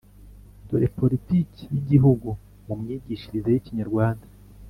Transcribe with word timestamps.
dore 0.67 0.87
poritiki 0.97 1.63
y’igihugu 1.73 2.29
mu 2.65 2.73
myigishirize 2.81 3.47
y’ikinyarwanda 3.51 4.25